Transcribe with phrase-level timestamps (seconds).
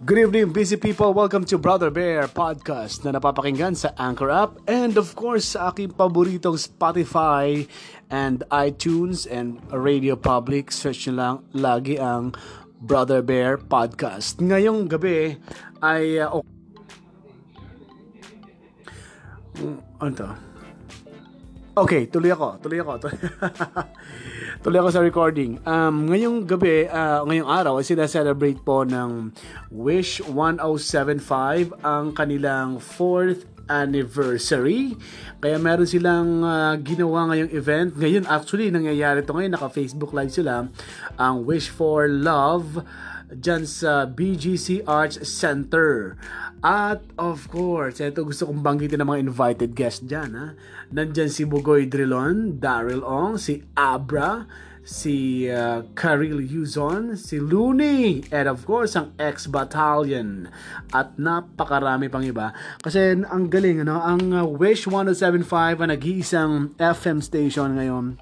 [0.00, 1.12] Good evening, busy people.
[1.12, 5.92] Welcome to Brother Bear Podcast na napapakinggan sa Anchor app and of course sa aking
[5.92, 7.68] paboritong Spotify
[8.08, 10.72] and iTunes and Radio Public.
[10.72, 12.32] Search nyo lang lagi ang
[12.80, 14.40] Brother Bear Podcast.
[14.40, 15.36] Ngayong gabi
[15.84, 16.16] ay...
[16.16, 16.44] Uh, oh,
[20.00, 20.49] ano to?
[21.80, 22.60] Okay, tuloy ako.
[22.60, 23.08] Tuloy ako.
[24.68, 25.56] tuloy ako sa recording.
[25.64, 29.32] Um, ngayong gabi, uh, ngayong araw, sila celebrate po ng
[29.72, 34.92] Wish 1075 ang kanilang 4th anniversary.
[35.40, 37.96] Kaya meron silang uh, ginawa ngayong event.
[37.96, 39.56] Ngayon, actually, nangyayari to ngayon.
[39.56, 40.68] Naka-Facebook Live sila.
[41.16, 42.84] Ang Wish for Love
[43.34, 46.18] dyan sa BGC Arts Center.
[46.60, 50.36] At of course, ito gusto kong banggitin ng mga invited guests dyan.
[50.36, 50.46] Ha?
[50.92, 54.44] Nandyan si Bugoy Drilon, Daryl Ong, si Abra,
[54.84, 60.50] si uh, Karil Yuzon, si Looney, and of course, ang X-Battalion.
[60.90, 62.52] At napakarami pang iba.
[62.82, 64.02] Kasi ang galing, ano?
[64.02, 68.20] ang uh, Wish 1075 ang nag-iisang FM station ngayon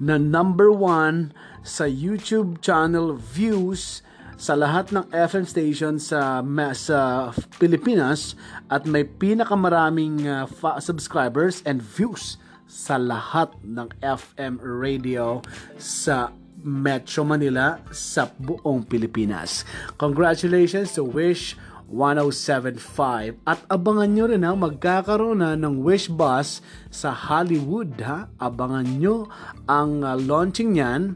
[0.00, 1.32] na number one
[1.64, 4.04] sa YouTube channel views
[4.34, 6.42] sa lahat ng FM station sa
[6.74, 8.34] sa Pilipinas
[8.68, 15.38] at may pinakamaraming uh, fa- subscribers and views sa lahat ng FM radio
[15.78, 19.68] sa Metro Manila sa buong Pilipinas.
[20.00, 21.60] Congratulations to Wish
[21.94, 26.58] 1075 at abangan nyo rin ha magkakaroon na ng Wish Bus
[26.90, 29.30] sa Hollywood ha abangan nyo
[29.70, 31.14] ang uh, launching niyan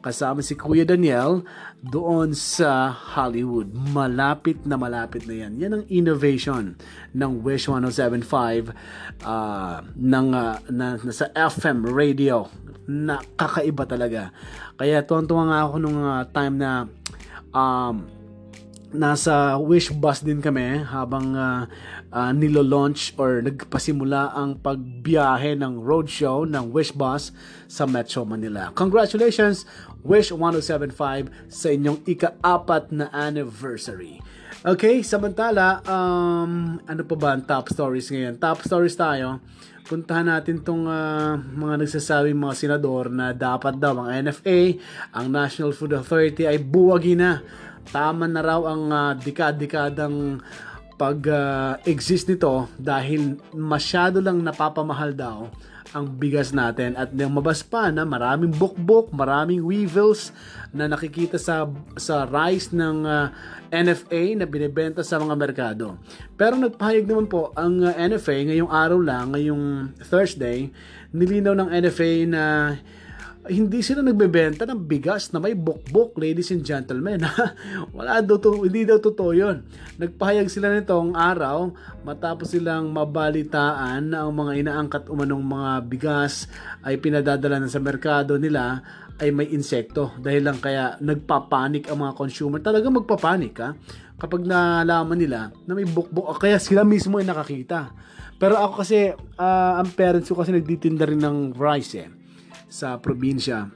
[0.00, 1.42] kasama si Kuya Daniel
[1.82, 3.70] doon sa Hollywood.
[3.74, 5.58] Malapit na malapit na yan.
[5.58, 6.78] Yan ang innovation
[7.14, 8.72] ng Wish 1075
[9.22, 12.46] uh, ng, uh, na, na, sa FM radio
[12.88, 14.32] na kakaiba talaga.
[14.80, 16.88] Kaya tuwang-tuwa nga ako nung uh, time na
[17.52, 18.17] um,
[18.92, 21.68] nasa Wish Bus din kami habang uh,
[22.08, 27.34] uh, nilo-launch or nagpasimula ang pagbiyahe ng roadshow ng Wish Bus
[27.68, 28.72] sa Metro Manila.
[28.72, 29.68] Congratulations
[30.00, 34.24] Wish 1075 sa inyong ika-apat na anniversary.
[34.58, 38.42] Okay, samantala, um, ano pa ba ang top stories ngayon?
[38.42, 39.38] Top stories tayo.
[39.86, 44.76] Puntahan natin tong uh, mga nagsasabing mga senador na dapat daw ang NFA,
[45.14, 47.40] ang National Food Authority ay buwagi na.
[47.88, 50.44] Tama na raw ang uh, dekad-dekadang
[50.98, 55.46] pag-exist uh, nito dahil masyado lang napapamahal daw
[55.96, 60.34] ang bigas natin at mabas pa na maraming bukbok, maraming weevils
[60.68, 61.64] na nakikita sa
[61.96, 63.32] sa rice ng uh,
[63.72, 65.96] NFA na binebenta sa mga merkado.
[66.36, 70.68] Pero nagpahayag naman po ang uh, NFA ngayong araw lang, ngayong Thursday,
[71.12, 72.42] nilinaw ng NFA na
[73.48, 77.24] hindi sila nagbebenta ng bigas na may bukbok, ladies and gentlemen.
[77.96, 79.64] Wala daw to, hindi daw totoo yun.
[79.96, 81.72] Nagpahayag sila nitong araw
[82.04, 86.46] matapos silang mabalitaan na ang mga inaangkat umanong mga bigas
[86.84, 88.84] ay pinadadala na sa merkado nila
[89.18, 90.12] ay may insekto.
[90.20, 92.60] Dahil lang kaya nagpapanik ang mga consumer.
[92.60, 93.72] Talaga magpapanik ha
[94.18, 97.96] kapag nalaman nila na may bukbok kaya sila mismo ay nakakita.
[98.38, 102.17] Pero ako kasi, uh, ang parents ko kasi nagtitinda rin ng rice eh
[102.68, 103.72] sa probinsya.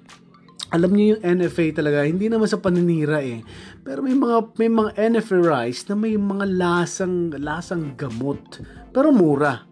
[0.73, 3.45] Alam niyo yung NFA talaga, hindi naman sa paninira eh.
[3.85, 8.65] Pero may mga may mga NFA rice na may mga lasang lasang gamot.
[8.89, 9.69] Pero mura.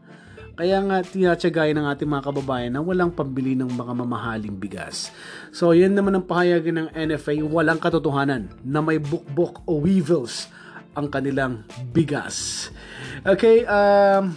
[0.61, 5.09] Kaya nga tinatsagay ng ating mga kababayan na walang pambili ng mga mamahaling bigas.
[5.57, 10.53] So yan naman ang pahayagan ng NFA, walang katotohanan na may bukbok o weevils
[10.93, 11.65] ang kanilang
[11.97, 12.69] bigas.
[13.25, 14.37] Okay, um,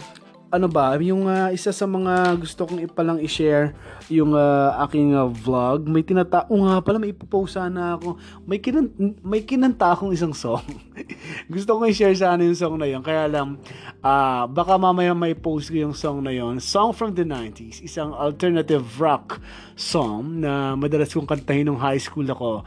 [0.54, 3.74] ano ba, yung uh, isa sa mga gusto kong ipalang i-share
[4.06, 8.14] yung uh, aking uh, vlog, may tinatao nga pala, may ipopost sana ako.
[8.46, 8.94] May, kinan
[9.26, 10.62] may kinanta akong isang song.
[11.52, 13.02] gusto kong i-share sana yung song na yun.
[13.02, 13.58] Kaya lang,
[13.98, 16.62] uh, baka mamaya may post ko yung song na yun.
[16.62, 19.42] Song from the 90s, isang alternative rock
[19.74, 22.62] song na madalas kong kantahin nung high school ako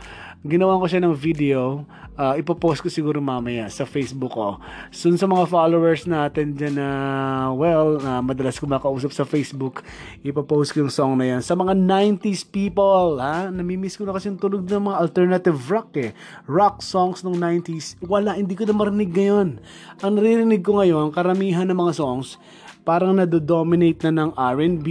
[0.47, 1.83] ginawa ko siya ng video.
[2.17, 4.57] Uh, ipopost ko siguro mamaya sa Facebook ko.
[4.89, 9.85] So, sa mga followers natin dyan na, uh, well, uh, madalas ko makausap sa Facebook,
[10.25, 11.45] ipopost ko yung song na yan.
[11.45, 13.53] Sa mga 90s people, ha?
[13.53, 16.17] Namimiss ko na kasi yung tunog ng mga alternative rock eh.
[16.49, 18.01] Rock songs ng 90s.
[18.01, 19.61] Wala, hindi ko na marinig ngayon.
[20.01, 22.41] Ang naririnig ko ngayon, karamihan ng mga songs,
[22.81, 24.87] parang nado-dominate na ng R&B,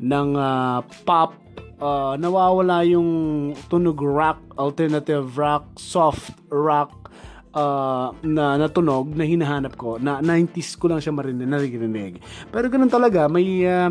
[0.00, 1.36] ng uh, pop,
[1.80, 7.10] uh, nawawala yung tunog rock, alternative rock, soft rock
[7.56, 12.20] uh, na natunog na hinahanap ko na 90s ko lang siya marinig.
[12.52, 13.90] Pero ganun talaga, may uh,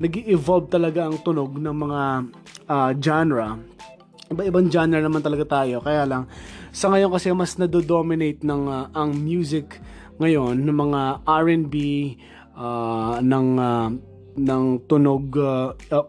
[0.00, 2.02] nag-evolve talaga ang tunog ng mga
[2.66, 3.76] uh, genre
[4.26, 5.78] iba-ibang genre naman talaga tayo.
[5.78, 6.26] Kaya lang,
[6.74, 9.78] sa ngayon kasi mas nado-dominate ng uh, ang music
[10.18, 11.74] ngayon ng mga R&B
[12.56, 13.88] uh, ng uh,
[14.36, 16.06] ng tunog uh, uh,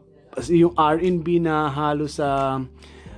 [0.50, 2.62] yung R&B na halos sa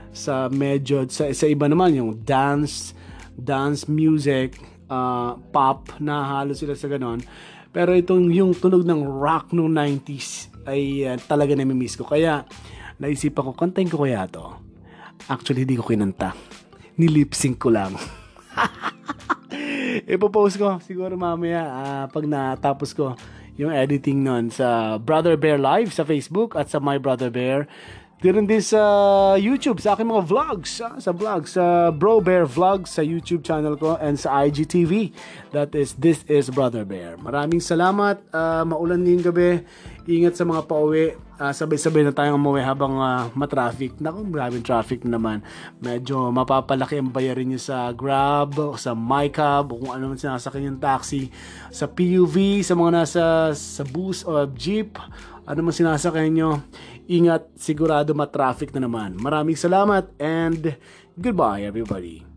[0.09, 2.97] sa medyo sa, sa iba naman yung dance
[3.37, 4.57] dance music
[4.89, 7.21] uh, pop na halos sila sa ganon
[7.69, 12.47] pero itong yung tunog ng rock nung 90s ay uh, talaga nami-miss ko kaya
[12.97, 14.69] naisipan ko kantahin ko kaya to
[15.27, 16.31] Actually, hindi ko kinanta.
[16.95, 17.93] Nilipsync ko lang.
[20.13, 23.13] Ipopost ko siguro mamaya uh, pag natapos ko
[23.59, 27.67] yung editing nun sa Brother Bear Live sa Facebook at sa My Brother Bear.
[28.19, 28.83] Din din sa
[29.39, 33.79] YouTube, sa aking mga vlogs, ah, sa vlogs, sa Bro Bear Vlogs sa YouTube channel
[33.79, 35.15] ko and sa IGTV.
[35.55, 37.15] That is, this is Brother Bear.
[37.15, 38.19] Maraming salamat.
[38.35, 39.63] Uh, maulan din gabi.
[40.03, 41.15] Ingat sa mga pauwi.
[41.39, 43.95] Uh, sabay-sabay na tayong umuwi habang uh, matraffic.
[44.03, 45.39] Naku, maraming traffic naman.
[45.79, 50.81] Medyo mapapalaki ang bayarin nyo sa Grab, sa MyCab, o kung ano man sinasakyan yung
[50.83, 51.31] taxi,
[51.71, 53.23] sa PUV, sa mga nasa
[53.55, 54.99] sa bus o jeep,
[55.47, 56.51] ano man sinasakyan nyo
[57.09, 59.17] Ingat, sigurado matraffic na naman.
[59.17, 60.77] Maraming salamat and
[61.17, 62.28] goodbye everybody.